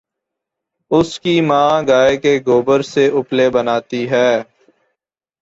[0.91, 4.29] اس کی ماں گائےکے گوبر سے اپلے بناتی ہے